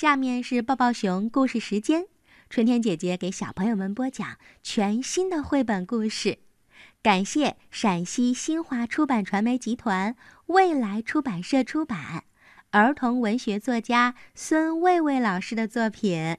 [0.00, 2.06] 下面是抱抱熊故事时间，
[2.48, 6.38] 春天姐姐给小朋友们播讲全新的绘本故事。
[7.02, 10.16] 感谢陕西新华出版传媒集团、
[10.46, 12.24] 未来出版社出版，
[12.70, 16.18] 儿童文学作家孙卫卫老师的作品《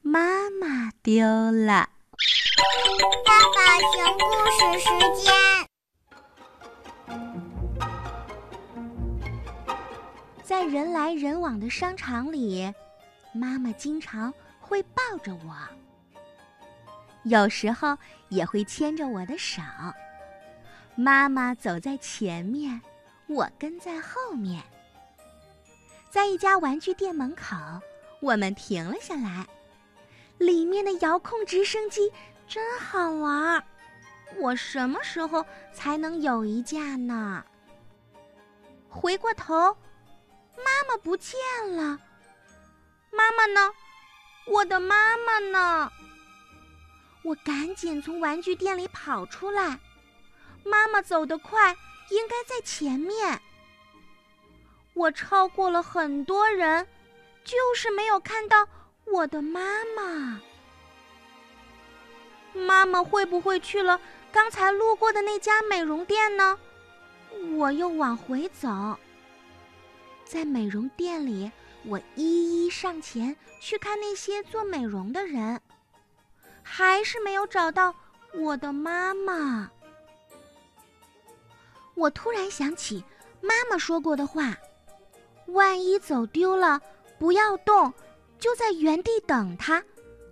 [0.00, 1.72] 妈妈丢了》。
[3.26, 3.58] 抱抱
[3.96, 4.90] 熊故事时
[5.24, 5.34] 间。
[10.44, 12.72] 在人来人往的商场里，
[13.32, 15.56] 妈妈经常会抱着我，
[17.24, 17.96] 有时候
[18.28, 19.62] 也会牵着我的手。
[20.94, 22.80] 妈妈走在前面，
[23.26, 24.62] 我跟在后面。
[26.10, 27.56] 在一家玩具店门口，
[28.20, 29.46] 我们停了下来，
[30.36, 32.12] 里面的遥控直升机
[32.46, 33.64] 真好玩儿。
[34.36, 37.42] 我什么时候才能有一架呢？
[38.90, 39.74] 回过头。
[40.54, 41.38] 妈妈不见
[41.74, 41.98] 了，
[43.12, 43.74] 妈妈呢？
[44.46, 45.92] 我的妈妈呢？
[47.22, 49.78] 我赶紧从玩具店里跑出来。
[50.64, 51.76] 妈妈走得快，
[52.08, 53.40] 应该在前面。
[54.94, 56.86] 我超过了很多人，
[57.44, 58.66] 就是没有看到
[59.04, 59.60] 我的妈
[59.94, 60.40] 妈。
[62.54, 64.00] 妈妈会不会去了
[64.30, 66.58] 刚才路过的那家美容店呢？
[67.56, 68.96] 我又往回走。
[70.24, 71.50] 在美容店里，
[71.84, 75.60] 我一一上前去看那些做美容的人，
[76.62, 77.94] 还是没有找到
[78.34, 79.70] 我的妈妈。
[81.94, 83.04] 我突然想起
[83.40, 84.56] 妈妈说过的话
[85.48, 86.80] ：“万一走丢了，
[87.18, 87.92] 不要动，
[88.38, 89.82] 就在原地等他，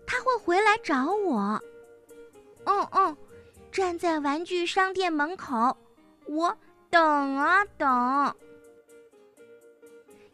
[0.07, 1.61] 他会回来找我。”
[2.65, 3.17] 嗯嗯，
[3.73, 5.77] 站在玩具商店门口，
[6.27, 6.57] 我
[6.89, 8.35] 等啊等。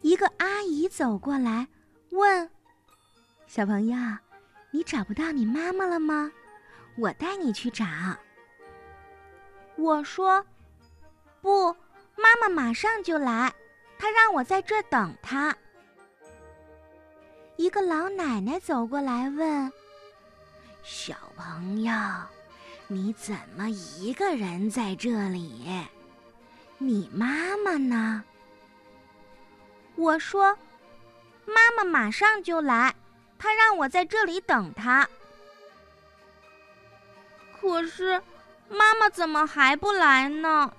[0.07, 1.67] 一个阿姨走过来，
[2.11, 2.49] 问
[3.45, 3.97] ：“小朋友，
[4.71, 6.31] 你找不到你妈妈了吗？
[6.97, 7.85] 我带你去找。”
[9.75, 10.45] 我说
[11.43, 11.73] ：“不，
[12.15, 13.53] 妈妈马上就来，
[13.99, 15.53] 她让我在这等她。”
[17.57, 19.69] 一个老奶奶走过来问
[20.83, 21.93] ：“小朋友，
[22.87, 25.85] 你怎么一个人在这里？
[26.77, 28.23] 你妈妈呢？”
[29.97, 30.55] 我说
[31.43, 32.95] ：“妈妈马上就来，
[33.39, 35.09] 她让我在这里等她。”
[37.59, 38.21] 可是，
[38.69, 40.71] 妈妈怎么还不来呢？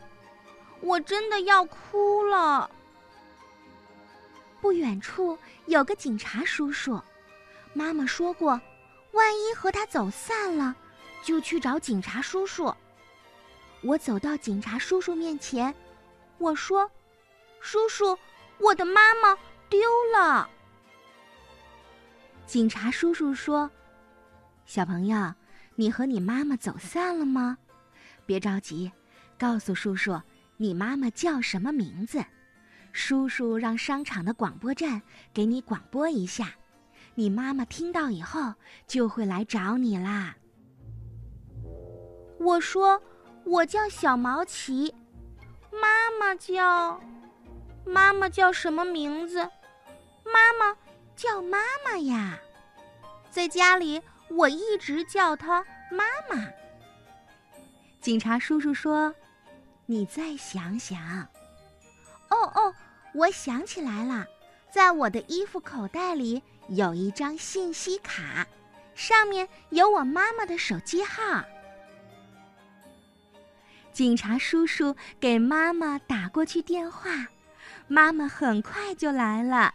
[0.81, 2.71] 我真的要哭了。
[4.61, 5.37] 不远处
[5.67, 7.01] 有个警察叔叔，
[7.73, 8.61] 妈妈说过，
[9.11, 10.77] 万一和他走散了，
[11.25, 12.73] 就去找警察叔叔。
[13.83, 15.75] 我走到警察叔叔面前，
[16.39, 16.89] 我说
[17.61, 18.17] ：“叔叔。”
[18.61, 19.37] 我的妈妈
[19.69, 19.81] 丢
[20.13, 20.49] 了。
[22.47, 23.71] 警察叔叔说
[24.65, 25.35] ：“小朋友，
[25.75, 27.59] 你和你妈妈走散了吗？
[28.25, 28.91] 别着急，
[29.39, 30.21] 告诉叔叔
[30.57, 32.25] 你妈妈叫什么名字。
[32.93, 35.03] 叔叔让商场的广播站
[35.33, 36.55] 给你广播一下，
[37.15, 38.55] 你妈妈听到以后
[38.87, 40.37] 就会来找你啦。”
[42.41, 43.03] 我说
[43.45, 44.95] ：“我叫小毛奇，
[45.71, 47.01] 妈妈叫……”
[47.89, 49.39] 妈妈叫什么名字？
[50.25, 50.77] 妈妈
[51.17, 52.39] 叫妈妈呀，
[53.31, 56.47] 在家里我一直叫她妈妈。
[58.01, 59.15] 警察叔叔说
[59.87, 61.27] ：“你再想想。”
[62.31, 62.75] 哦哦，
[63.15, 64.27] 我想起来了，
[64.71, 68.47] 在我的衣服口袋里有一张信息卡，
[68.95, 71.43] 上面有我妈妈的手机号。
[73.93, 77.27] 警察叔叔给妈妈打过去电话。
[77.89, 79.75] 妈妈很快就来了，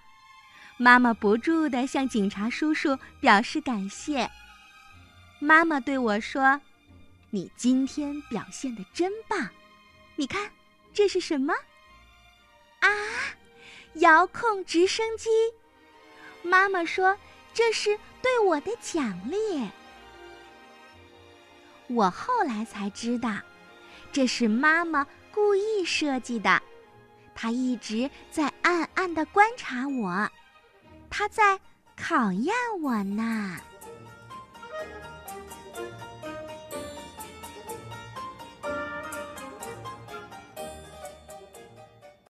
[0.77, 4.29] 妈妈不住地向警察叔叔表示感谢。
[5.39, 6.61] 妈妈对我说
[7.31, 9.49] ：“你今天表现的真棒，
[10.15, 10.51] 你看
[10.93, 11.53] 这是什么？
[12.79, 12.89] 啊，
[13.95, 15.29] 遥控直升机。”
[16.43, 17.17] 妈妈说
[17.53, 19.67] ：“这是对我的奖励。”
[21.89, 23.37] 我后来才知道，
[24.11, 26.61] 这是妈妈故意设计的。
[27.35, 30.29] 他一直在暗暗的观察我，
[31.09, 31.59] 他在
[31.95, 33.57] 考验我呢。